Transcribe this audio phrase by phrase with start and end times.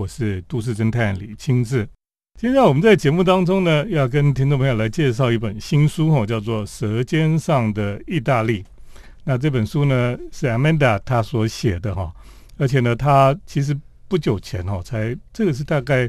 [0.00, 1.86] 我是都市侦探李清志。
[2.38, 8.62] 今天我们在节目当中呢，要跟听众朋友来介绍一本新书哈，叫做《舌尖上的意大利》。
[9.24, 12.10] 那这本书呢是 Amanda 她所写的哈，
[12.56, 13.78] 而且呢，她其实
[14.08, 16.08] 不久前哈才这个是大概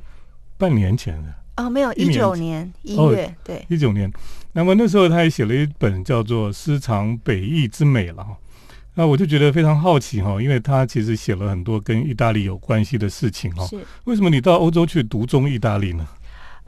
[0.58, 4.10] 半年前的哦，没有一九年一哦月，对，一九年。
[4.54, 8.38] 那么那时候她也写了一本叫做《私藏北意之美》了哈。
[8.94, 13.66] 那我就觉得非常好奇哈，因为他其实写了很多跟意大利有关系的事情哈。
[13.68, 13.80] 是。
[14.04, 16.06] 为什么你到欧洲去读中意大利呢？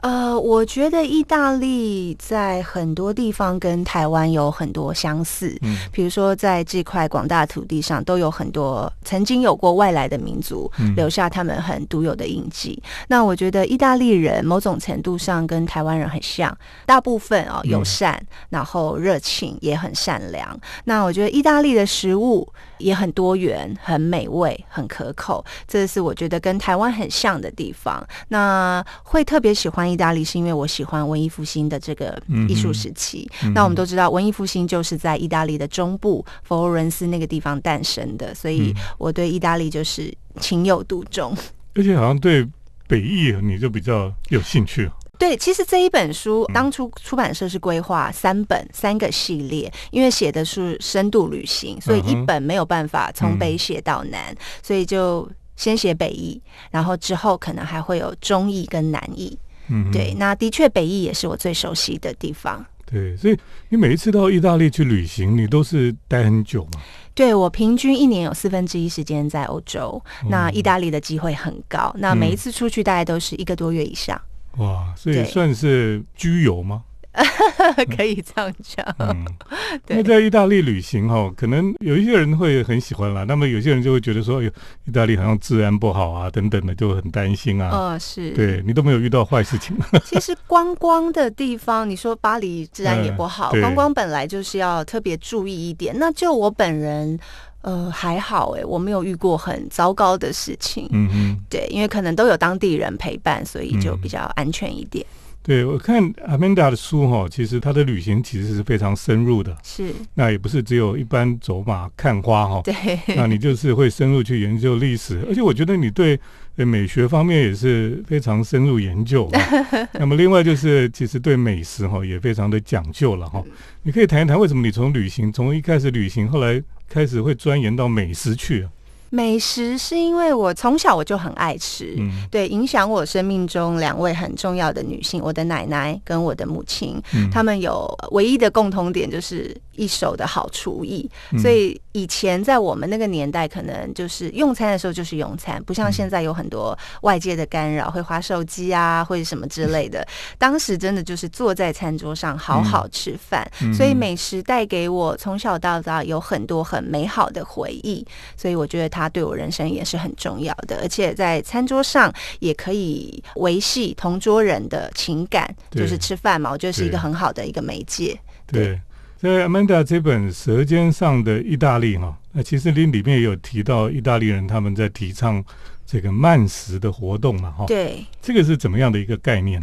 [0.04, 12.82] 呃，我觉得意大利在很多地方跟台湾有很多相似，嗯比如说在这块广大土地上，都有很多曾经有过外来的民族嗯留下他们很独有的印记。
[13.08, 20.60] 那我觉得意大利人某种程度上跟台湾人很像，大部分哦嗯友善，然后热情，也很善良。
[20.84, 28.06] 那我觉得意大利的食物也很多元、很美味、很可口，这是我觉得跟台湾很像的地方。
[28.28, 33.30] 那会特别喜欢意大利，是因为我喜欢文艺复兴的这个艺术时期。
[33.44, 41.34] 嗯那我们都知道，文艺复兴就是在意大利的中部佛罗伦斯那个地方诞生的，所以嗯我对意大利就是情有独钟。
[41.74, 42.46] 而且好像对
[42.86, 44.90] 北艺你就比较有兴趣。
[45.16, 56.42] 对，其实这一本书嗯当初出版社是规划三本三个系列，因为写的是深度旅行，所以一本没有办法从北写到南，所以就先写北艺，
[56.72, 59.38] 然后之后可能还会有中艺跟南译。
[59.68, 62.64] 嗯，对，那的确北翼也是我最熟悉的地方。
[62.86, 63.38] 对，所以
[63.70, 66.80] 你每一次到意大利去旅行，你都是待很久吗？
[67.14, 74.20] 对我平均一年有四分之一时间在欧洲，嗯那意大利的机会很高，那每一次出去大概都是一个多月以上，
[74.58, 76.82] 哇，所以算是居游吗？
[77.96, 78.84] 可以这样讲。
[78.98, 79.24] 嗯，
[79.86, 84.50] 对那在意大利旅行哈，可能有一些人会很喜欢啦，那么有些人就会觉得说，哎呦，
[84.86, 87.70] 意大利好像治安不好啊，等等的，就很担心啊。
[87.70, 95.94] 哦，是，对你都没有遇到坏事情， 其实观光的地方，你说巴黎治安也不好，嗯观光本来就是要特别注意一点。
[95.98, 97.18] 那就我本人，
[97.62, 100.88] 呃，还好诶，我没有遇过很糟糕的事情。
[100.92, 101.40] 嗯嗯。
[101.48, 105.04] 对，因为可能都有当地人陪伴，所以就嗯比较安全一点。
[105.44, 112.74] 对我看 Amanda 的书哈，其实她的旅行其实是非常深入的，是，那也不是只有一般走马看花哈，对，
[113.14, 116.18] 那你就是会深入去研究历史，而且我觉得你对
[116.56, 119.30] 呃美学方面也是非常深入研究。
[120.00, 123.44] 那么另外就是其实对美食哈也非常的讲究了哈。
[123.82, 128.70] 你可以谈一谈为什么你从旅行从一开始旅行，后来开始会钻研到美食去啊？
[129.14, 131.94] 美食是因为我从小我就很爱吃。
[131.98, 141.08] 嗯对，影响我生命中两位很重要的女性，我的奶奶跟我的母亲，嗯她们有唯一的共同点就是一手的好厨艺。
[141.30, 150.04] 嗯所以以前在我们那个年代，可能就是用餐的时候就是用餐，不嗯像现在有很多外界的干扰，会划手机啊，或者什么之类的。
[150.36, 158.04] 当时真的就是坐在餐桌上好好吃饭，嗯所以美食带给我从小到大有很多很美好的回忆。
[158.36, 168.18] 所以我觉得它对我人生也是很重要的，而且在餐桌上也可以维系同桌人的情感，就是吃饭嘛，我觉得是一个很好的一个媒介。
[168.46, 168.80] 对，
[169.18, 175.42] 在 Amanda 这本《舌尖上的意大利》哈，那其实里里面也有提到意大利人他们在提倡
[175.86, 177.64] 这个慢食的活动嘛哈。
[177.66, 179.62] 对，这个是怎么样的一个概念？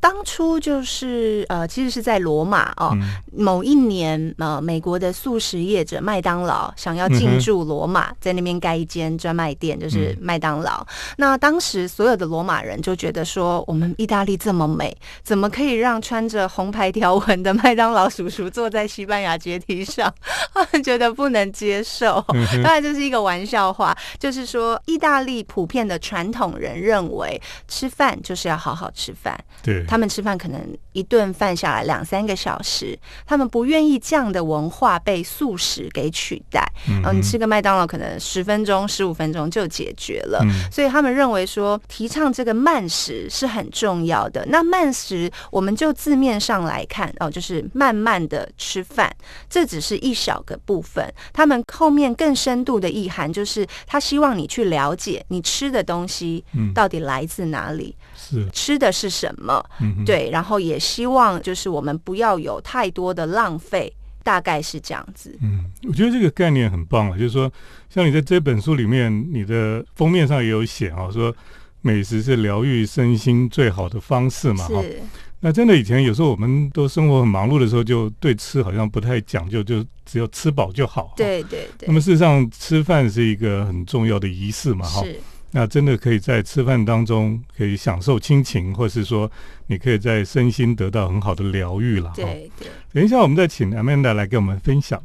[0.00, 3.02] 当初就是呃，其实是在罗马哦，嗯
[3.36, 10.84] 某一年呃，美国的素食业者麦当劳想要进驻罗马，在那边盖一间专卖店，就是麦当劳。
[11.18, 20.12] 那当时所有的罗马人就觉得说，我们意大利这么美，怎么可以让穿着红牌条纹的麦当劳叔叔坐在西班牙阶梯上？
[20.54, 22.24] 他们觉得不能接受。
[22.62, 29.38] 当然这是一个玩笑话，就是说意大利普遍的传统人认为，吃饭就是要好好吃饭。
[29.62, 30.60] 对，他们吃饭可能
[30.92, 32.96] 一顿饭下来两三个小时，
[33.26, 36.64] 他们不愿意这样的文化被素食给取代。
[36.88, 40.38] 嗯嗯，你吃个麦当劳可能十分钟、十五分钟就解决了。
[40.44, 44.46] 嗯所以他们认为说，提倡这个慢食是很重要的。
[44.46, 49.12] 那慢食，我们就字面上来看哦，就是慢慢的吃饭，
[49.48, 51.12] 这只是一小个部分。
[51.32, 59.64] 他们后面更深度的意涵，就是他希望你去了解你吃的东西嗯到底来自哪里，是，吃的是什么。
[59.80, 65.34] 嗯，对，然后也希望就是我们不要有太多的浪费，大概是这样子。
[65.40, 67.50] 嗯，我觉得这个概念很棒啊，就是说，
[67.88, 71.34] 像你在这本书里面，你的封面上也有写啊，说
[71.80, 74.82] 美食是疗愈身心最好的方式嘛，哈。
[74.82, 75.00] 是，
[75.42, 81.14] 那真的以前有时候我们都生活很忙碌的时候，就对吃好像不太讲究，就只要吃饱就好。
[81.16, 85.02] 对对对那，么事实上，吃饭是一个很重要的仪式嘛，哈。
[85.02, 85.18] 是
[85.52, 89.30] 那真的可以在吃饭当中可以享受亲情，或是说
[89.66, 92.12] 你可以在身心得到很好的疗愈了。
[92.14, 92.68] 对对。
[92.92, 95.02] 等一下，我们再请 Amanda 来给我们分享。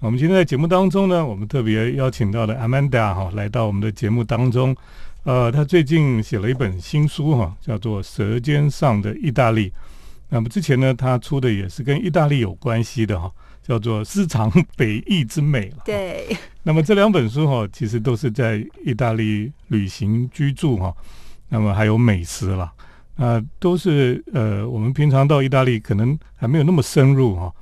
[0.00, 4.74] 我们今天在节目当中呢，我们特别邀请到了 Amanda 哈来到我们的节目当中。
[5.24, 9.68] 呃，他最近写了一本新书哈，叫做《舌尖上的意大利》。
[10.28, 13.30] 那么之前呢，他出的也是跟意大利有关系的哈，
[13.66, 15.82] 叫做《私藏北翼之美》了。
[15.84, 16.36] 对。
[16.62, 20.94] 那么这两本书哈，其实都是在意大利旅行居住哈，
[21.48, 22.72] 那么还有美食了，
[23.16, 27.52] 啊，都是呃，我们平常到意大利可能还没有那么深入哈。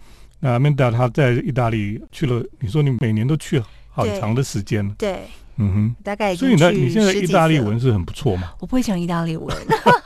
[0.41, 4.95] 那 Amanda 他在意大利去了，你说你每年都去好长的时间了。
[4.99, 5.21] 对。
[5.57, 8.53] 嗯哼，大概所以呢，你现在意大利文是很不错嘛？
[8.61, 9.57] 我不会讲意大利文，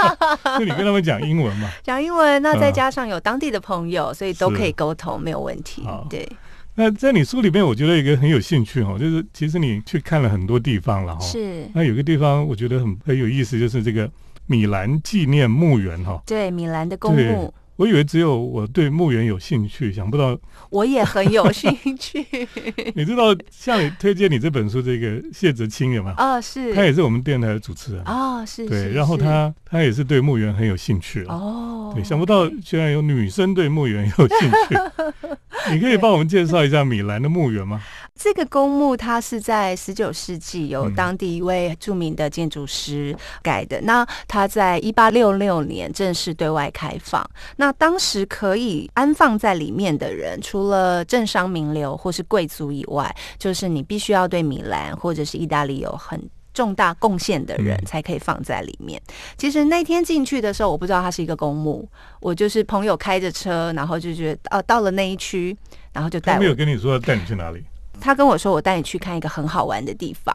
[0.59, 1.71] 就你跟他们讲英文嘛？
[1.83, 5.83] 讲英文，那再加上有当地的朋友，所以都可以沟通，没有问题。
[6.11, 6.29] 对。
[6.75, 11.21] 那在你书里面，我觉得一个很有兴趣哈，就是其实你去看了很多地方了哈。
[11.21, 11.69] 是。
[11.75, 14.09] 那有个地方我觉得很很有意思，就是这个
[14.47, 16.23] 米兰纪念墓园哈。
[16.25, 17.53] 对，米兰的公墓。
[17.79, 20.37] 我以为只有我对墓园有兴趣，想不到
[20.71, 22.27] 我也很有兴趣。
[22.95, 26.13] 你知道，向你推荐你这本书这个谢哲清有吗？
[26.17, 34.77] 啊，是，他也是我们电台的主持人啊，是，对，然后他他也是对墓园很有兴趣哦，对，想不到居然有女生对墓园有兴趣。
[35.71, 37.81] 你可以帮我们介绍一下米兰的墓园吗？
[38.19, 43.81] 这个公墓它是在十九世纪由当地一位著名的建筑师盖的。
[43.83, 47.25] 那它在一八六六年正式对外开放。
[47.57, 56.21] 那当时可以安放在里面的人，除了政商名流或是贵族以外，就是你必须要对米兰或者是意大利有很
[56.53, 59.01] 重大贡献的人才可以放在里面。
[59.37, 61.89] 其实那天进去的时候，我不知道它是一个公墓，
[62.21, 65.57] 我就是朋友开着车，然后就觉得哦，到了那一区，
[65.93, 66.33] 然后就带。
[66.33, 67.63] 他没有跟你说带你去哪里？
[68.01, 70.35] 他跟我说：“我带你去看一个很好玩的地方。”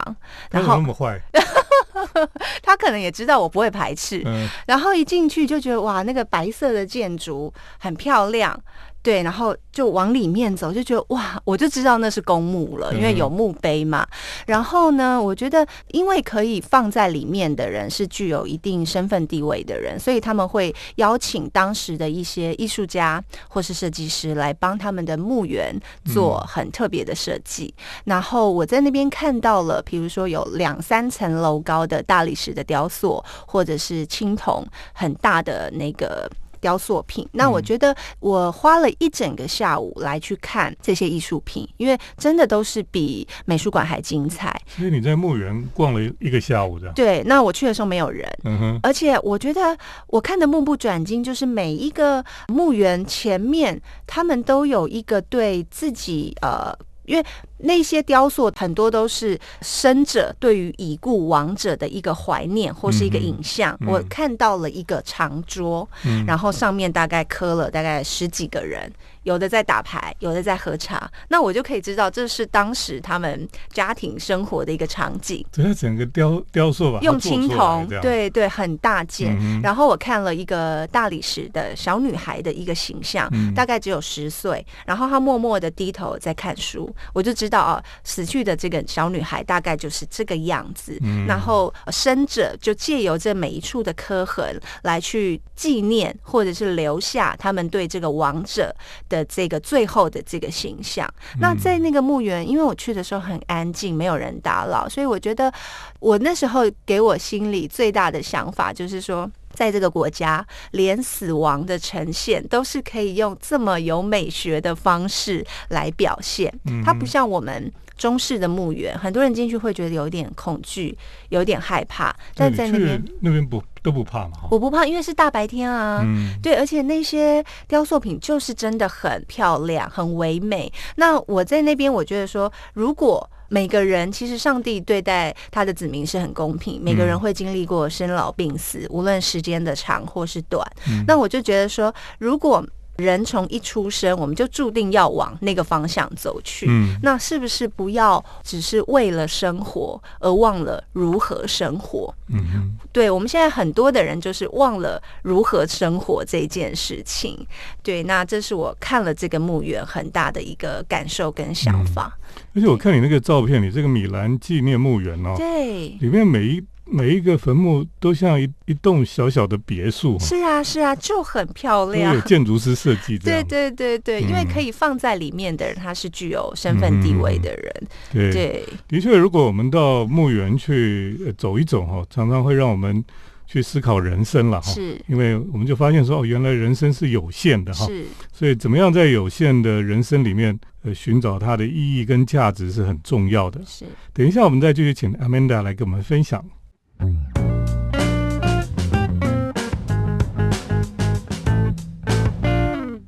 [0.50, 1.20] 然后那么坏，
[2.62, 4.22] 他可能也知道我不会排斥。
[4.66, 8.58] 然后一进去就觉得哇，那个白色的建筑很漂亮。
[9.04, 14.08] 对，然后就往里面走，就觉得哇，我就知道那是公墓了，因为有墓碑嘛。
[14.46, 27.74] 然后呢，我觉得因为可以放在里面的人是具有一定身份地位的人，所以他们会邀请当时的一些艺术家或是设计师来帮他们的墓园做很特别的设计。
[28.04, 36.26] 然后我在那边看到了，比如说有两三层楼高的大理石的雕塑，或者是青铜很大的那个。
[36.64, 44.58] 雕塑品，那我觉得我花了一整个下午来去看这些艺术品，因为真的都是比美术馆还精彩。
[44.68, 47.22] 所以你在墓园逛了一个下午，这样对？
[47.26, 48.80] 那我去的时候没有人，嗯哼。
[48.82, 49.76] 而且我觉得
[50.06, 56.74] 我看的目不转睛，就是每一个墓园前面，他们都有一个对自己呃。
[57.06, 57.22] 因为
[57.64, 63.76] 那些雕塑很多都是生者对于已故亡者的一个怀念或是一个影像。
[63.86, 65.88] 我看到了一个长桌，
[66.26, 68.90] 然后上面大概刻了大概十几个人。
[69.24, 75.42] 有的在打牌，有的在喝茶，那我就可以知道这是当时他们家庭生活的一个场景。
[75.50, 76.98] 对整个雕雕塑吧？
[77.00, 79.34] 用青铜，对对，很大件。
[79.62, 90.98] 然后我看了一个大理石的小女孩的一个形象，大概只有十岁，然后她默默的低头在看书，我就知道哦，死去的这个小女孩大概就是这个样子。
[91.26, 98.74] 然后生者就借由这每一处的刻痕来去纪念，或者是留下他们对这个亡者。
[99.08, 105.52] 的这个最后的这个形象，那在那个墓园，因为我去的时候很安静，没有人打扰，所以我觉得
[106.00, 116.52] 我那时候给我心里最大的想法就是说，在这个国家，连死亡的呈现都是可以用这么有美学的方式来表现，
[116.84, 117.72] 它不像我们。
[117.96, 122.12] 中式的墓园，很多人进去会觉得有点恐惧，有点害怕。
[122.34, 124.32] 但在那边，那边不都不怕吗？
[124.50, 126.02] 我不怕，因为是大白天啊。
[126.04, 130.72] 嗯，对，而且那些雕塑品就是真的很漂亮，很唯美。
[130.96, 140.66] 那我在那边，我觉得说，如果每个人其实上帝对待他的子民是很公平，每个人会经历过生老病死，无论时间的长或是短。
[141.06, 142.66] 那我就觉得说，如果
[142.96, 146.66] 人从一出生，我们就注定要往那个方向走去。
[146.68, 152.14] 嗯，那是不是不要只是为了生活而忘了如何生活？
[152.28, 157.44] 嗯对，我们现在很多的人就是忘了如何生活这件事情。
[157.82, 162.16] 对，那这是我看了这个墓园很大的一个感受跟想法。
[162.54, 172.20] 而且我看你那个照片，你这个米兰纪念墓园哦，对，里面每一每一个坟墓都像一一栋小小的别墅，是啊是啊，就很漂亮有。
[172.20, 173.42] 建筑师设计的对。
[173.44, 177.74] 对对对，因为嗯可以放在里面的人，他是具有身份地位的人。
[178.12, 183.02] 对对，的确，如果我们到墓园去、呃走一走哈，常常会让我们
[183.46, 184.72] 去思考人生了哈。
[184.72, 193.60] 是因为我们就发现说，哦，原来人生是有限的哈，是，所以怎么样在有限的人生里面，呃，寻找它的意义跟价值是很重要的。
[193.66, 193.86] 是。
[194.12, 196.44] 等一下，我们再继续请 Amanda 来给我们分享。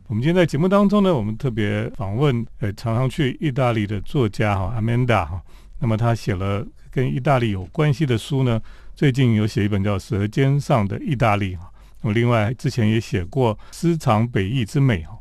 [0.08, 5.42] 我们今天在节目当中呢，我们特别访问呃常常去意大利的作家哈 Amanda 哈，
[5.78, 8.60] 那么他写了跟意大利有关系的书呢，
[8.94, 15.18] 最近有写一本叫《舌尖上的意大利》哈，那么另外之前也写过《私藏北意之美》哈。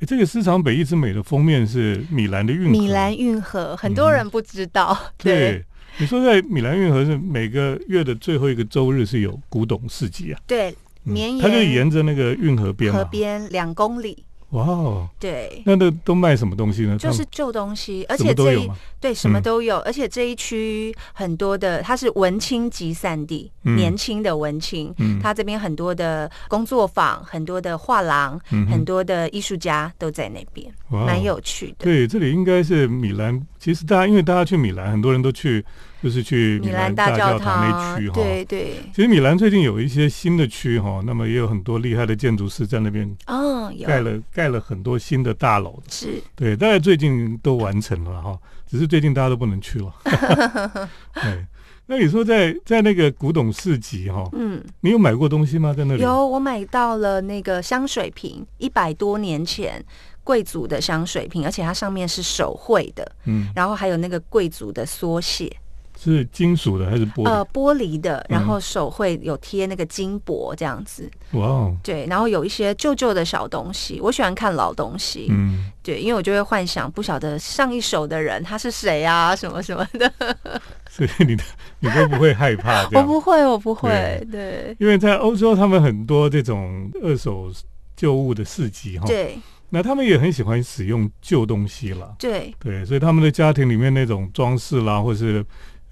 [0.00, 4.98] 诶这个《私藏北意之美》的封面是米兰的运河，米兰运河，很多人不知道。
[5.16, 5.64] 对，对，
[5.98, 10.70] 你说在米兰运河是每个月的最后一个周日是有古董市集啊，对，
[11.04, 14.24] 嗯绵它就沿着那个运河边河，边两公里。
[14.52, 16.96] 哇哦，对，那那都卖什么东西呢？
[16.98, 31.84] 就是旧东西，而且这一对什么嗯都有，而且这一区很多的，它是文青集散地，嗯年轻的文青，嗯它这边很多的工作坊，很多的画廊，嗯很多的艺术家都在那边，蛮有趣的。
[31.84, 33.44] 对，这里应该是米兰。
[33.58, 35.64] 其实大家因为大家去米兰，很多人都去，
[36.02, 38.14] 就是去米兰兰大教堂那区哈。
[38.14, 45.78] 对对，其实米兰最近有一些新的区哈，那么也有很多厉害的建筑师在那边哦，有盖了盖了很多新的大楼。
[45.90, 49.94] 是对，大概最近都完成了哈，只是最近大家都不能去了。
[51.14, 51.46] 对，
[51.86, 55.74] 那你说在在那个古董市集哈，嗯，你有买过东西吗？
[55.76, 56.02] 在那里？
[56.02, 59.84] 有我买到了那个香水瓶，一百多年前
[60.24, 65.54] 贵族的香水瓶，而且它上面是手绘的，嗯，然后还有那个贵族的缩写，
[66.02, 67.28] 是金属的还是玻璃？
[67.28, 80.12] 呃，玻璃的，然嗯后手会有贴那个金箔这样子，哇哦，对，然后有一些旧旧的小东西，我喜欢看老东西，嗯，对，因为我就会幻想不晓得上一手的人他是谁啊，什么什么的，
[80.90, 81.44] 所以你的
[81.78, 83.02] 你都不会害怕 我？
[83.04, 84.74] 不会，我不会，对。
[84.80, 87.50] 因为在欧洲，他们很多这种二手
[87.94, 89.38] 旧物的市集哈，对。
[89.74, 92.14] 那他们也很喜欢使用旧东西了。
[92.18, 92.54] 对。
[92.58, 95.42] 对，所以他们的家庭里面那种装饰啦，或是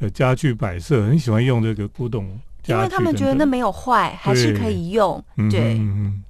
[0.00, 2.26] 呃家具摆设，很喜欢用这个古董
[2.66, 6.22] 因为他们觉得那没有坏，还是可以用，嗯对嗯嗯。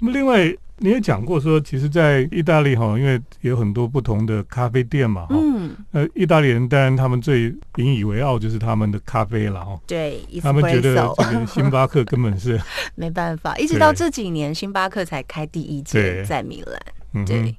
[0.00, 9.78] 那么另外你也讲过说，其实，在意大利哈，因为有很多不同的咖啡店嘛哈，嗯，呃，意大利人当然他们最引以为傲就是他们的咖啡了哈。
[9.86, 12.60] 对他们觉得这个星巴克根本是，
[12.96, 17.24] 没办法，一直到这几年，星巴克才开第一对间在米兰。
[17.26, 17.54] 对，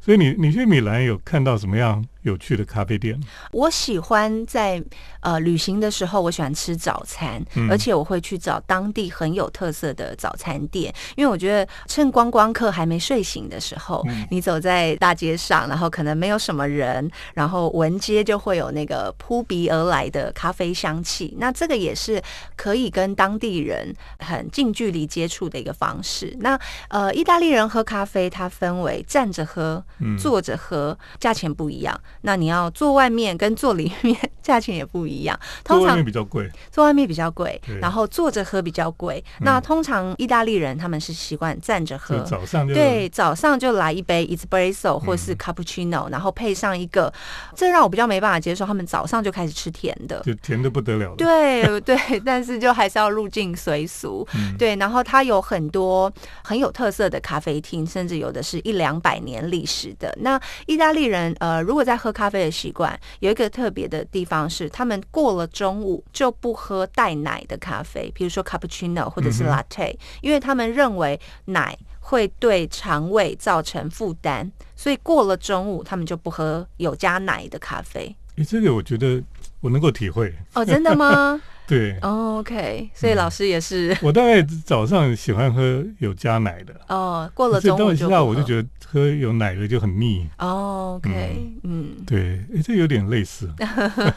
[0.00, 3.18] 所以你你去米兰有看到什么样有趣的咖啡店？
[3.52, 4.82] 我喜欢在
[5.20, 22.20] 呃旅行的时候，我喜欢吃早餐，嗯而且我会去找当地很有特色的早餐店，因为我觉得趁观光客还没睡醒的时候，嗯你走在大街上，然后可能没有什么人，然后闻街就会有那个扑鼻而来的咖啡香气，那这个也是
[22.56, 26.36] 可以跟当地人很近距离接触的一个方式。
[26.40, 31.98] 那呃，意大利人喝咖啡，它分为站着喝、嗯坐着喝，价钱不一样。
[32.22, 35.38] 那你要坐外面跟坐里面，价钱也不一样。
[35.64, 39.22] 通常比较贵，坐外面比较贵，然后坐着喝比较贵。
[39.40, 42.18] 嗯那通常意大利人他们是习惯站着喝。
[42.20, 47.12] 早上就对，早上就来一杯 espresso 或是嗯 cappuccino，、然后配上一个，
[47.54, 50.20] 这让我比较没办法接受，他们早上就开始吃甜的。
[50.24, 51.16] 就甜的不得了了。
[51.16, 54.26] 对对，但是就还是要入境随俗。
[54.34, 60.16] 嗯，对，然后它有很多很有特色的咖啡厅，甚至有的是一两百年历史的。
[60.20, 78.14] 那意大利人呃，如果在喝咖啡的习惯，有一个特别的地方是，他们过了中午就不喝带奶的咖啡，比如说 cappuccino 或者是 latte，、因为他们认为奶会对肠胃造成负担，所以过了中午他们就不喝有加奶的咖啡。
[78.36, 79.22] 诶，这个我觉得
[79.60, 80.32] 我能够体会。
[80.54, 88.46] 哦，真的吗、 对，哦、？OK，所以老师也是、我大概早上喜欢喝有加奶的，哦，过了中午就下午我就得。
[88.46, 90.26] 觉得喝有奶的就很腻。
[90.38, 93.50] 哦，OK，嗯，对，诶，这有点类似。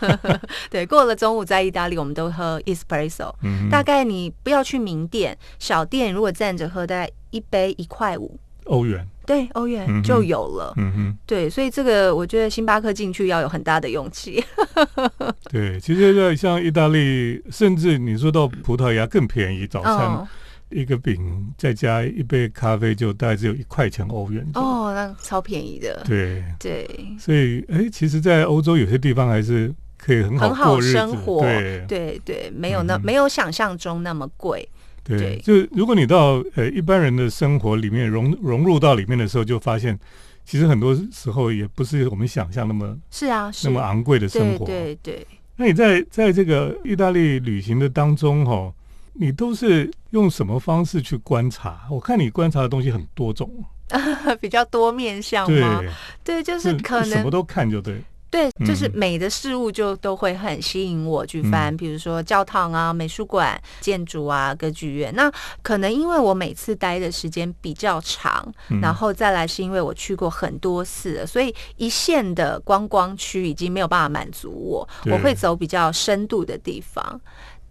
[0.69, 3.33] 对，过了中午在意大利，我们都喝 espresso。
[3.41, 9.05] 嗯，大概你不要去名店，小店如果站着喝，大概一杯一块五，欧元。
[9.29, 10.73] 对，欧元就有了。
[10.77, 14.43] 嗯哼，对，所以这个我觉得星巴克进去要有很大的勇气。
[15.51, 20.27] 对，其实在像意大利，甚至你说到葡萄牙更便宜，早餐哦
[20.69, 24.43] 一个饼再加一杯咖啡就大概只有一块钱欧元。
[24.55, 26.03] 哦，哦，那超便宜的。
[26.07, 26.87] 对，对，
[27.19, 34.67] 所以哎，其实，在欧洲有些地方还是可以很好很好生活对对对，没有那、嗯没有想象中那么贵。
[35.17, 39.97] 对，对就如果你到呃一般人的生活里面融融入到里面的时候，就发现
[40.45, 44.65] 其实很多时候也不是我们想象那么是啊，是那么昂贵的生对活。
[44.65, 48.73] 对对，那你在在这个意大利旅行的当中，哈，
[49.13, 51.87] 你都是用什么方式去观察？
[51.89, 53.49] 我看你观察的东西很多种，
[54.39, 55.63] 比较多面向对？，
[56.23, 58.01] 对，就是可能什么都看就对。
[58.31, 65.13] 对，就是嗯美的事物就都会很吸引我去翻，嗯比如说教堂啊、美术馆、建筑啊、歌剧院。
[65.15, 65.31] 那
[65.61, 68.79] 可能因为我每次待的时间比较长，嗯。
[68.81, 77.19] 然后再来是因为我去过很多次了，所以一线的观光区已经没有办法满足我，我会走比较深度的地方。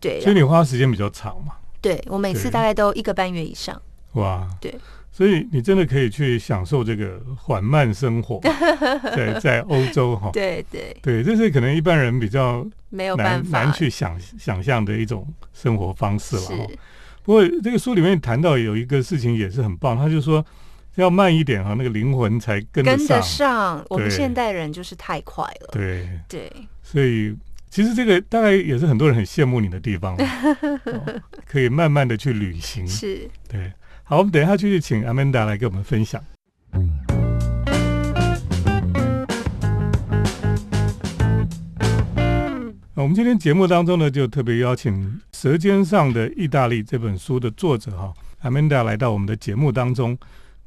[0.00, 3.80] 对，所以你花时间比较长嘛，对我每次大概都一个半月以上。
[4.14, 4.74] 哇，对，
[5.18, 8.38] 所以你真的可以去享受这个缓慢生活，
[9.16, 10.30] 在在欧洲哈。
[10.32, 13.58] 对对，对，这是可能一般人比较没有办法。
[13.58, 16.66] 难难去想想象的一种生活方式了哈。
[17.24, 20.46] 不过这个书里面谈到有一个事情也是很棒，他就说
[20.94, 25.70] 要慢一点哈，那个灵魂才跟得跟得上，我们现代人就是太快了。
[25.72, 26.48] 对，对，
[26.80, 27.36] 所以
[27.68, 32.86] 其实这个大概也是很多人很羡慕你的地方，哦 可以慢慢的去旅行。
[32.86, 33.28] 是。
[33.48, 33.72] 对，
[34.10, 36.24] 好，我们等一下继续请 Amanda 来给我们分享。
[42.94, 44.94] 那我们今天节目当中呢，就特别邀请
[45.36, 50.16] 《舌尖上的意大利》这本书的作者哈 Amanda 来到我们的节目当中。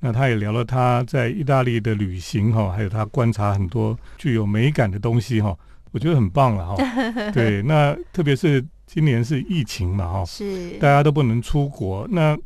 [0.02, 5.58] 那他也聊了他在意大利的旅行哈，还有他观察很多具有美感的东西哈，
[5.90, 6.76] 我觉得很棒了哈。
[7.34, 12.08] 对，那特别是今年是疫情嘛哈，是大家都不能出国。
[12.12, 12.38] 那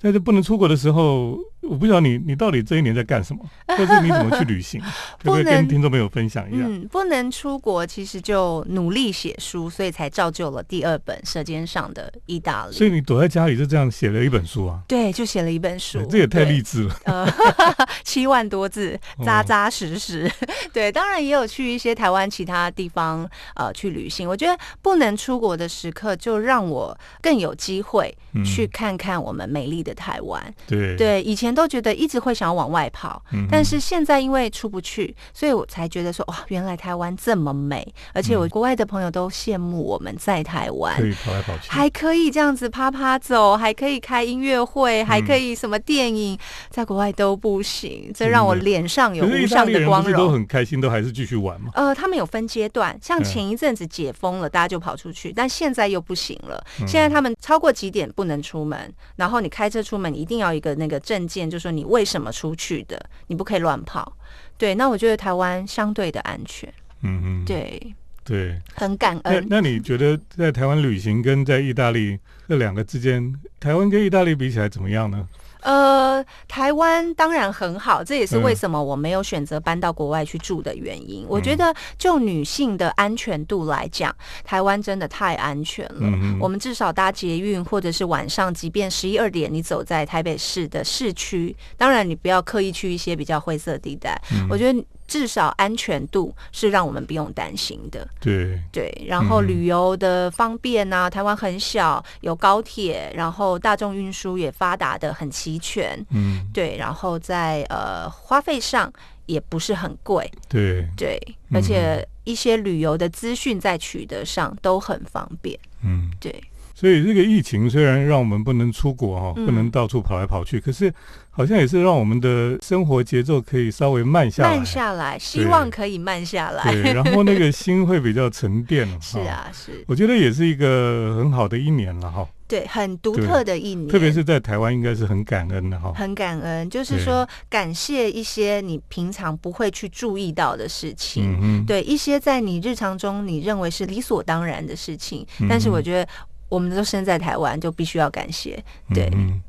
[0.00, 1.36] 在这不能出国的时候，
[1.70, 4.80] 我不知道你你到底这一年在干什么，或是你怎么去旅行，
[5.22, 6.64] 可不可以跟听众朋友分享一下？
[6.66, 12.72] 嗯，不能出国，其实就努力写书，所以才造就了第二本《舌尖上的意大利》。
[12.76, 14.80] 所以你躲在家里就这样写了一本书啊？
[14.88, 16.96] 对，就写了一本书，这也太励志了。
[17.04, 17.32] 呃，
[18.02, 20.28] 七万多字，哦扎扎实实。
[20.72, 24.28] 对，当然也有去一些台湾其他地方呃去旅行。
[24.28, 30.54] 我觉得不能出国的时刻，就让我更有机会嗯去看看我们美丽的台湾。
[30.66, 40.96] 对对，以前都觉得一直会想要往外跑，嗯但是现在因为出不去，所以我才觉得说哇，原来台湾这么美，而且我国外的朋友都羡慕我们在台湾。
[40.96, 46.38] 可以跑来跑去，还可以这样子啪啪走，还可以开音乐会，还嗯可以什么电影，
[46.70, 50.32] 在国外都不行，这让我脸上有无上的光荣。
[50.32, 51.70] 很开心，都还是继续玩嘛？
[51.74, 56.62] 呃，他们有分阶段，像嗯前一阵子解封了，大家就跑出去，但现在又不行了。
[56.80, 64.16] 嗯现在他们超过几点不能出门，然后你开车出门一定要一个那个证件，就说你为什么出去的，你不可以乱跑。
[64.58, 66.68] 对，那我觉得台湾相对的安全，
[67.02, 68.60] 嗯嗯，对，对。
[68.74, 69.46] 很感那恩。
[69.48, 75.26] 那你觉得在台湾旅行跟在意大利这两个之间，台湾跟意大利比起来怎么样呢？
[75.62, 81.26] 呃，台湾当然很好，这也是为嗯什么我没有选择搬到国外去住的原因。
[81.28, 86.00] 我觉得就女性的安全度来讲，台湾真的太安全了。
[86.00, 94.20] 嗯我们至少搭捷运，或者是晚上，即便十一二点，你走在台北市的市区，当然你不要刻意去一些比较灰色地带。
[94.32, 98.06] 嗯我觉得至少安全度是让我们不用担心的。
[98.20, 108.92] 对，对，然后嗯旅游的方便啊，台湾很小，有高铁，然后大众运输也发达的很齐全，嗯，对，然后在呃花费上
[109.26, 111.56] 也不是很贵，对，对，嗯。
[111.56, 116.08] 而且一些旅游的资讯在取得上都很方便，嗯。
[116.20, 116.32] 对，
[116.80, 120.90] 所以这个疫情虽然让我们不能出国哈，嗯不能到处跑来跑去，可是
[121.28, 124.56] 好像也是让我们的生活节奏可以稍微慢下来。
[124.56, 128.88] 慢下来，希望可以慢下来，对，然后那个心会比较沉淀。
[128.98, 135.92] 是，啊，是，我觉得也是一个很好的一年了哈，对，很独特的一年，特别是在台湾应该是很感恩的哈。
[135.94, 141.38] 很感恩，就是说感谢一些你平常不会去注意到的事情。
[141.42, 146.08] 嗯，对一些在你日常中你认为是理所当然的事情，嗯但是我觉得
[146.50, 148.62] 我们都身在台湾，就必须要感谢。
[148.92, 149.40] 对，嗯，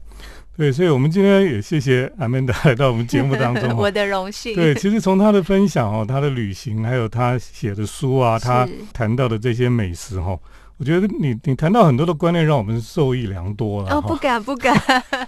[0.55, 3.69] 对，所以我们今天也谢谢 Amanda 来到我们节目当中。
[3.75, 3.91] 我。
[3.91, 4.55] 的荣幸。
[4.55, 10.37] 对，其实从他的分享哦，他的旅行，还有他写的书啊，他谈到的这些美食哈，
[10.77, 14.73] 我觉得你你谈到很多的观念，让我们受益良多了哦，不敢 不敢，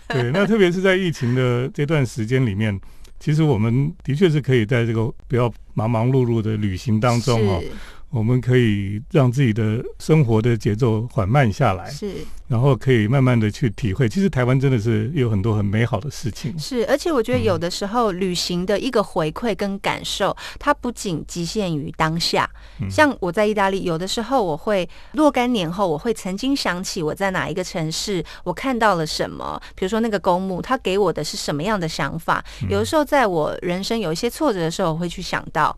[0.08, 2.80] 对，那特别是在疫情的这段时间里面，
[3.20, 7.72] 其实我们的确是可以在这个不要忙忙碌碌的旅行当中哈，是
[8.14, 12.14] 我们可以让自己的生活的节奏缓慢下来，是，
[12.48, 14.08] 然后可以慢慢的去体会。
[14.08, 16.58] 其实台湾真的是有很多很美好的事情。
[16.60, 22.48] 是，而且我觉得有的时候旅行的一个回馈跟感受，它不仅局限于当下。
[22.88, 32.46] 像我在意大利，有的时候我会若干年后，我会曾经想起我在哪一个城市，我看到了什么，比如说那个公墓，它给我的是什么样的想法。
[32.70, 35.76] 有的时候在我人生有一些挫折的时候，我会去想到。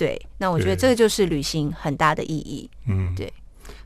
[0.00, 2.70] 对，那我觉得这个就是旅行很大的意义。
[2.86, 3.30] 嗯，对。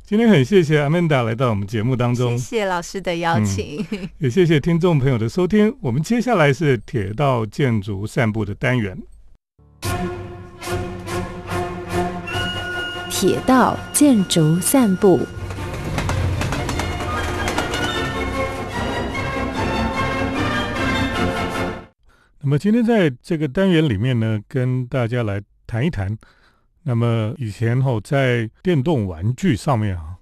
[0.05, 3.85] 今天很谢谢阿曼达来到我们节目当中，谢谢老师的邀请，
[4.19, 5.77] 也谢谢听众朋友的收听。
[5.81, 8.97] 我们接下来是铁道建筑散步的单元。
[13.11, 15.19] 铁道建筑散步。
[22.41, 25.43] 那么今天在这个单元里面呢，跟大家来。
[25.75, 26.17] 谈一谈，
[26.85, 30.17] 那么以前哈在电动玩具上面啊，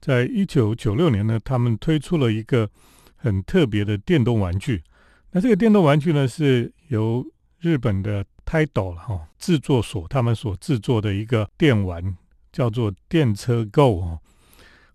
[0.00, 2.68] 在一九九六年呢，他们推出了一个
[3.14, 4.82] 很特别的电动玩具。
[5.30, 7.24] 那这个电动玩具呢，是由
[7.60, 12.16] 日本的 Tidal 哈制作所他们所制作的一个电玩，
[12.50, 14.18] 叫做电车 Go 哦。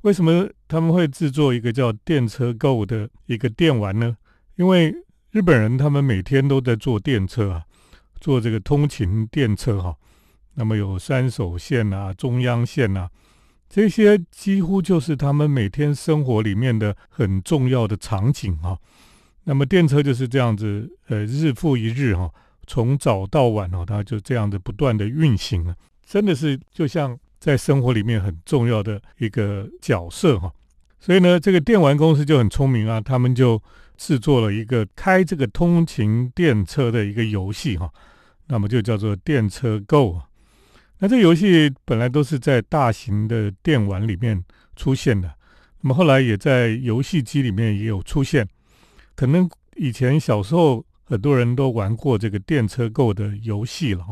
[0.01, 4.17] 为什么他们会制作一个叫电车 Go 的一个电玩呢？
[4.57, 4.93] 因为
[5.29, 7.63] 日本人他们每天都在坐电车啊。
[8.21, 9.93] 做这个通勤电车哈，
[10.53, 13.09] 那么有三手线啊、中央线啊，
[13.67, 18.77] 这些几乎就是他们每天生活里面的很重要的场景哈。
[19.45, 22.31] 那么电车就是这样子，呃，日复一日哈，
[22.67, 30.53] 从早到晚哦，它就这样子不断的运行了，真的是就像在生活里面很重要的一个角色哈。
[30.99, 33.59] 所以呢，这个电玩公司就很聪明啊，他们就
[33.97, 37.91] 制作了一个开这个通勤电车的一个游戏哈。
[38.51, 40.23] 那么就叫做电车 Go，
[40.99, 44.43] 那这游戏本来都是在大型的电玩里面
[44.75, 45.33] 出现的，
[45.79, 48.45] 那么后来也在游戏机里面也有出现。
[49.15, 54.05] 可能以前小时候很多人都玩过这个电车 Go 的游戏了。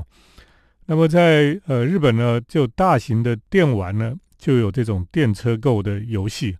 [0.85, 6.55] 那么在呃日本呢，就大型的电玩呢就有这种电车 Go 的游戏。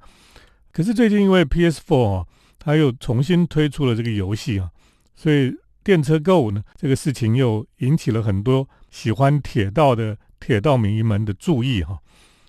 [0.73, 2.25] 可是最近因为 PS4 啊，
[2.59, 4.69] 它又重新推出了这个游戏啊，
[5.15, 5.55] 所以。
[5.83, 11.99] 电车 Go 呢，这个事情又引起了很多喜欢铁道的铁道迷们的注意哈。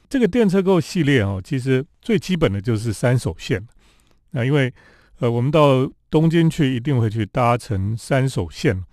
[0.08, 3.66] 这个电车 Go 系列哦，其实最基本的就是三手线
[4.30, 4.72] 那，因为
[5.20, 8.84] 呃，我们到东京去一定会去搭乘三手线，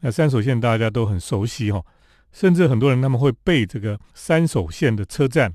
[0.00, 1.84] 那三手线大家都很熟悉哈，
[2.32, 5.52] 甚至很多人他们会背这个三手线的车站，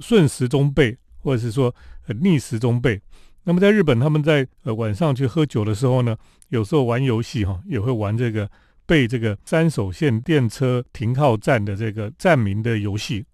[0.00, 1.74] 顺时钟背，或者是说
[2.06, 3.00] 呃逆时钟背。
[3.44, 6.16] 那么在日本，他们在呃晚上去喝酒的时候呢，
[6.48, 8.50] 有时候玩游戏哈，也会玩这个
[8.86, 13.24] 背这个三手线电车停靠站的这个站名的游戏。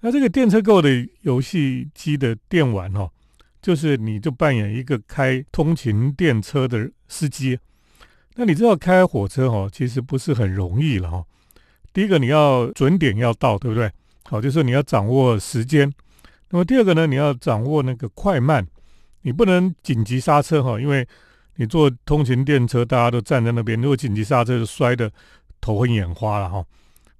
[0.00, 3.08] 那这个电车购的游戏机的电玩哈，
[3.62, 7.58] 就是你就扮演一个开通勤电车的司机。
[8.34, 11.24] 那你知道开火车哈，其实不是很容易了哈。
[11.92, 13.88] 第一个你要准点要到，对不对？
[14.24, 15.90] 好，就是你要掌握时间。
[16.50, 18.66] 那么第二个呢，你要掌握那个快慢。
[19.24, 21.06] 你不能紧急刹车哈，因为
[21.56, 25.10] 你坐通勤电车，大家都站在那边，如果紧急刹车就摔得
[25.62, 26.62] 头昏眼花了哈。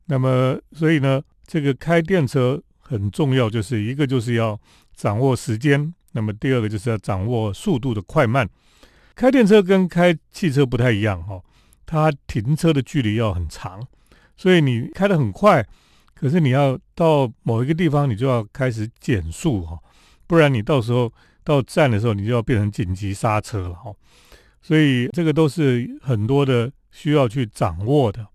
[0.05, 4.59] 那么，所以呢，这个开电车很重要，就是一个就是要
[4.95, 8.47] 掌握时间，那么第二个就是要掌握速度的快慢。
[9.15, 11.41] 开电车跟开汽车不太一样哈，
[11.87, 13.81] 它停车的距离要很长，
[14.37, 15.67] 所以你开得很快，
[16.13, 19.79] 可是你要到某一个地方，你就要开始减速哈，
[20.27, 21.11] 不然你到时候。
[21.45, 23.95] 到站的时候，你就要变成紧急刹车了哈，
[24.63, 28.27] 所以这个都是很多的需要去掌握的。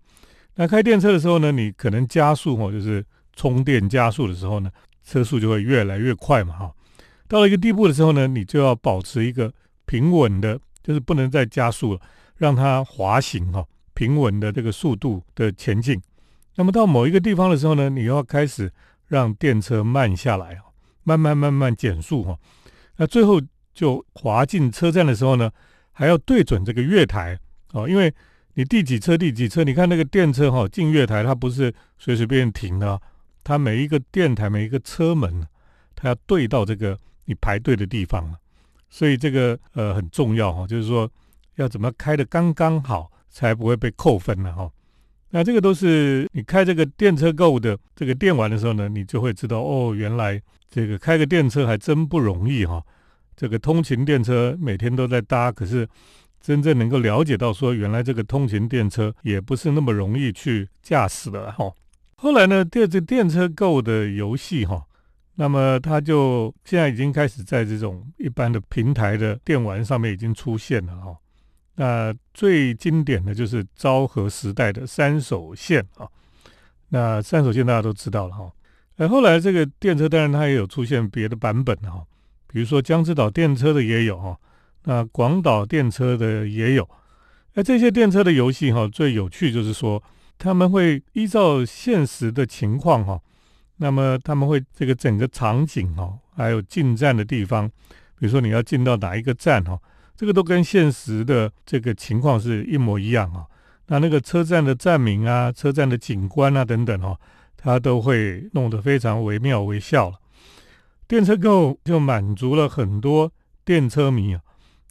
[0.54, 4.70] 那开电车的时候呢，你可能加速哈，就是充电加速的时候呢，
[5.04, 6.72] 车速就会越来越快嘛哈。
[7.26, 9.52] 到了一个地步的时候呢，你就要保持一个
[9.86, 12.00] 平稳的，就是不能再加速了，
[12.36, 16.00] 让它滑行哈，平稳的这个速度的前进。
[16.56, 18.70] 那么到某一个地方的时候呢，你要开始
[19.06, 20.62] 让电车慢下来啊，
[21.04, 22.36] 慢慢慢慢减速哈。
[23.00, 23.40] 那最后
[23.72, 25.50] 就滑进车站的时候呢，
[25.90, 27.38] 还要对准这个月台
[27.72, 28.12] 哦，因为
[28.52, 33.00] 你第几车第几车，你看那个电车哈进月台，它不是随随便停的，
[33.42, 35.46] 它每一个电台每一个车门，
[35.96, 38.36] 它要对到这个你排队的地方
[38.90, 41.10] 所以这个呃很重要哈，就是说
[41.54, 44.70] 要怎么开的刚刚好，才不会被扣分了哈。
[45.30, 50.42] 那这个都是你开这个电车购的这个电玩的时候呢，你就会知道哦，原来。
[50.70, 52.80] 这个开个电车还真不容易哈，
[53.36, 55.88] 这个通勤电车每天都在搭，可是
[56.40, 61.70] 真正能够了解到说，原来这个通勤电车也不是那么容易去驾驶的哈。
[62.14, 64.86] 后来呢，电这电车购的游戏哈，
[65.34, 71.16] 那么它就现在已经开始在这种一般的平台的电玩上面已经出现了哈。
[71.74, 76.06] 那最经典的就是昭和时代的三手线啊。
[76.90, 78.52] 那三手线大家都知道了哈。
[79.00, 82.04] 呃，后来这个电车当然它也有出现别的版本哈，
[82.46, 84.36] 比如说江之岛电车的也有哈，
[84.84, 86.86] 那广岛电车的也有。
[87.54, 90.02] 那这些电车的游戏哈，最有趣就是说。
[90.42, 93.20] 他们会依照现实的情况哈，
[93.76, 97.68] 那么他们会这个整个场景哈，还有进站的地方，
[98.18, 99.78] 比如说你要进到哪一个站哈，
[100.16, 103.44] 这个都跟现实的这个情况是一模一样啊。
[103.88, 107.14] 那那个车站的站名啊、车站的景观啊等等哈，
[107.62, 110.18] 它都会弄得非常惟妙惟肖了。
[111.06, 113.30] 电车购就满足了很多
[113.64, 114.40] 电车迷啊，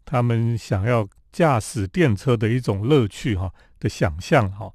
[0.06, 4.72] 他们想要驾驶电车的一种乐趣哈的想象哈。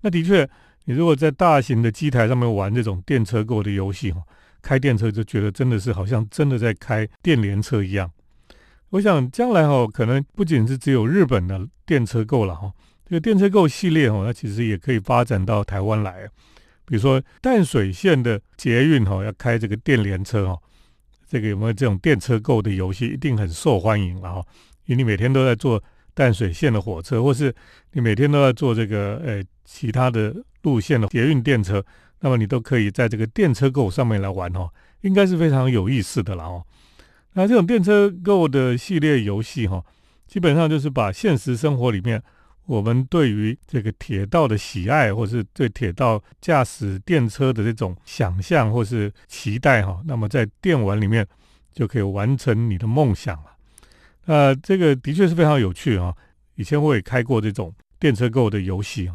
[0.00, 0.48] 那的确，
[0.84, 4.22] 你如果在大型的机台上面玩这种电车购的游戏哈，
[4.62, 8.10] 开电车就觉得真的是好像真的在开电联车一样。
[8.90, 12.72] 我想将来哈，可能不仅是只有日本的电车购了哈，
[13.04, 16.28] 这个电车购系列哈，它其实也可以发展到台湾来。
[16.86, 20.58] 比如说淡水线的捷运哈，要开这个电联车哈，
[21.28, 24.44] 这个有没有这种电车购的游戏，一定很受欢迎了哈，
[24.86, 25.82] 因为你每天都在坐
[26.14, 27.54] 淡水线的火车，或是
[27.92, 29.42] 你每天都在坐这个呃。
[29.66, 31.82] 其他的路线的捷运电车，
[32.20, 34.68] 那么你都可以在这个电车购上面来玩哦，
[35.00, 36.62] 应该是非常有意思的了哦。
[37.32, 39.82] 那这种电车购的系列游戏哈，
[40.26, 42.22] 基本上就是把现实生活里面
[42.66, 51.26] 我们对于这个铁道的喜爱，或是对铁道驾驶电车的这种想象或是期待哈，那么在电玩里面
[51.72, 53.50] 就可以完成你的梦想了。
[54.26, 56.14] 呃，这个的确是非常有趣啊。
[56.54, 59.14] 以前我也开过这种电车购物的游戏啊。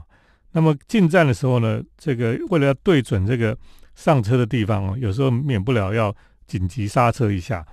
[0.51, 3.57] 那么进站的时候呢，这个为了要对准这个
[3.95, 7.65] 上车的地方哦，有时候免不了要紧急刹车一下，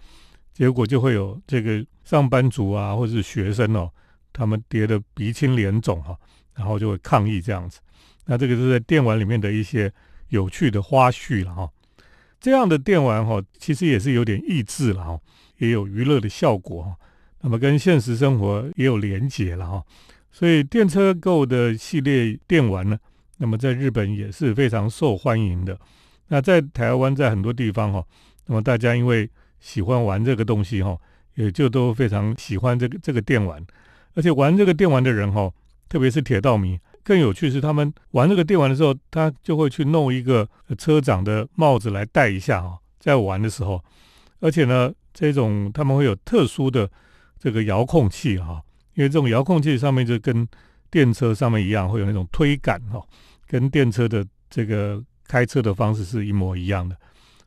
[0.53, 3.91] 结果就会有这个上班族啊，或者是学生哦，
[4.37, 6.15] 他们跌得鼻青脸肿哈，
[6.55, 7.81] 然后就会抗议这样子。
[8.27, 9.91] 那这个是在电玩里面的一些
[10.29, 11.71] 有趣的花絮了哈。
[12.39, 15.19] 这样的电玩哈，其实也是有点益智了哈，
[15.57, 16.97] 也有娱乐的效果哈。
[17.41, 19.83] 那么跟现实生活也有连结了哈。
[20.31, 22.99] 所以电车购的系列电玩呢，
[23.39, 25.79] 那么在日本也是非常受欢迎的。
[26.29, 28.05] 那在台湾，在很多地方哈，
[28.45, 30.95] 那么大家因为喜欢玩这个东西哈，
[31.37, 33.65] 也就都非常喜欢这个这个电玩。
[34.17, 35.53] 而且玩这个电玩的人哈，
[35.89, 43.81] 特别是铁道迷，更有趣是他们玩这个电玩的时候，他就会去弄一个车长的帽子来戴一下哈，在玩的时候。
[44.41, 46.91] 而且呢，这种他们会有特殊的
[47.39, 48.61] 这个遥控器哈。
[48.95, 50.49] 因为这种遥控器上面就跟
[50.91, 52.99] 电车上面一样，会有那种推杆哈，
[53.47, 56.97] 跟电车的这个开车的方式是一模一样的。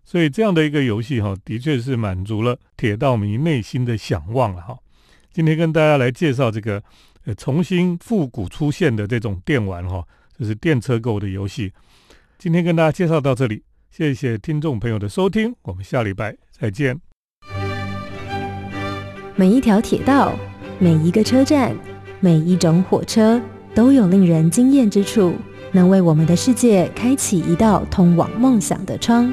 [0.05, 4.77] 所以这样的一个游戏哈，的确是满足了铁道迷内心的想望了哈。
[5.31, 6.81] 今天跟大家来介绍这个
[7.25, 10.03] 呃重新复古出现的这种电玩哈，
[10.37, 11.71] 就是电车购的游戏。
[12.37, 16.99] 今天跟大家介绍到这里，谢谢听众朋友的收听，我们下礼拜再见。
[19.35, 20.33] 每一条铁道。
[20.81, 21.75] 每一个车站，
[22.21, 23.41] 每一种火车，
[23.75, 25.35] 都有令人惊艳之处，
[25.73, 29.29] 能为我们的世界开启一道通往梦想的窗。